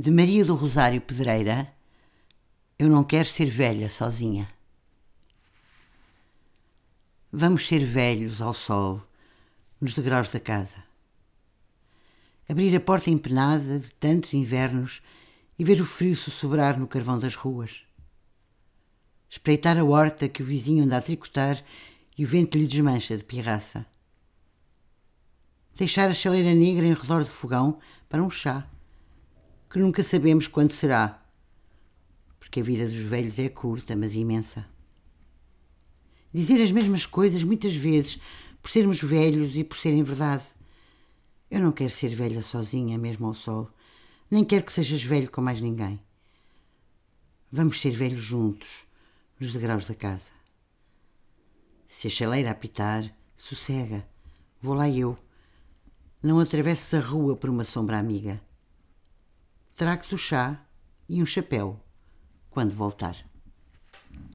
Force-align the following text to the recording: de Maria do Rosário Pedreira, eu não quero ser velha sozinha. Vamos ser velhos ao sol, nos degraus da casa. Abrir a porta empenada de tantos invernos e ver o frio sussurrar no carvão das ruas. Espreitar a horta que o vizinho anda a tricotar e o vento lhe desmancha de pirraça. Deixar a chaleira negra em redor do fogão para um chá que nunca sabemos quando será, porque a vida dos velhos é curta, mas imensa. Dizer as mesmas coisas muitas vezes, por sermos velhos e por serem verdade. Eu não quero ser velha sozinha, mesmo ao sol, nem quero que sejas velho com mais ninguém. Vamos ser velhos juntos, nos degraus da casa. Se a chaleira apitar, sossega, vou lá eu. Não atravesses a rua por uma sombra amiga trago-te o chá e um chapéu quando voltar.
de 0.00 0.12
Maria 0.12 0.44
do 0.44 0.54
Rosário 0.54 1.00
Pedreira, 1.00 1.74
eu 2.78 2.88
não 2.88 3.02
quero 3.02 3.26
ser 3.26 3.46
velha 3.46 3.88
sozinha. 3.88 4.48
Vamos 7.32 7.66
ser 7.66 7.84
velhos 7.84 8.40
ao 8.40 8.54
sol, 8.54 9.02
nos 9.80 9.94
degraus 9.94 10.30
da 10.30 10.38
casa. 10.38 10.76
Abrir 12.48 12.76
a 12.76 12.80
porta 12.80 13.10
empenada 13.10 13.80
de 13.80 13.90
tantos 13.90 14.34
invernos 14.34 15.02
e 15.58 15.64
ver 15.64 15.80
o 15.80 15.84
frio 15.84 16.14
sussurrar 16.14 16.78
no 16.78 16.86
carvão 16.86 17.18
das 17.18 17.34
ruas. 17.34 17.82
Espreitar 19.28 19.76
a 19.76 19.82
horta 19.84 20.28
que 20.28 20.44
o 20.44 20.46
vizinho 20.46 20.84
anda 20.84 20.96
a 20.96 21.02
tricotar 21.02 21.60
e 22.16 22.24
o 22.24 22.28
vento 22.28 22.56
lhe 22.56 22.68
desmancha 22.68 23.16
de 23.16 23.24
pirraça. 23.24 23.84
Deixar 25.74 26.08
a 26.08 26.14
chaleira 26.14 26.54
negra 26.54 26.86
em 26.86 26.94
redor 26.94 27.24
do 27.24 27.30
fogão 27.30 27.80
para 28.08 28.22
um 28.22 28.30
chá 28.30 28.64
que 29.70 29.78
nunca 29.78 30.02
sabemos 30.02 30.46
quando 30.46 30.72
será, 30.72 31.22
porque 32.38 32.60
a 32.60 32.62
vida 32.62 32.86
dos 32.86 33.02
velhos 33.02 33.38
é 33.38 33.48
curta, 33.48 33.94
mas 33.94 34.14
imensa. 34.14 34.66
Dizer 36.32 36.62
as 36.62 36.72
mesmas 36.72 37.04
coisas 37.04 37.42
muitas 37.42 37.74
vezes, 37.74 38.18
por 38.62 38.70
sermos 38.70 39.02
velhos 39.02 39.56
e 39.56 39.64
por 39.64 39.76
serem 39.76 40.02
verdade. 40.02 40.44
Eu 41.50 41.60
não 41.60 41.72
quero 41.72 41.90
ser 41.90 42.14
velha 42.14 42.42
sozinha, 42.42 42.96
mesmo 42.96 43.26
ao 43.26 43.34
sol, 43.34 43.70
nem 44.30 44.44
quero 44.44 44.64
que 44.64 44.72
sejas 44.72 45.02
velho 45.02 45.30
com 45.30 45.40
mais 45.40 45.60
ninguém. 45.60 46.00
Vamos 47.50 47.80
ser 47.80 47.90
velhos 47.90 48.22
juntos, 48.22 48.86
nos 49.38 49.52
degraus 49.52 49.86
da 49.86 49.94
casa. 49.94 50.30
Se 51.86 52.06
a 52.06 52.10
chaleira 52.10 52.50
apitar, 52.50 53.14
sossega, 53.36 54.06
vou 54.60 54.74
lá 54.74 54.88
eu. 54.88 55.18
Não 56.22 56.40
atravesses 56.40 56.92
a 56.92 57.00
rua 57.00 57.36
por 57.36 57.48
uma 57.48 57.64
sombra 57.64 57.98
amiga 57.98 58.47
trago-te 59.78 60.12
o 60.12 60.18
chá 60.18 60.60
e 61.08 61.22
um 61.22 61.26
chapéu 61.26 61.80
quando 62.50 62.74
voltar. 62.74 63.14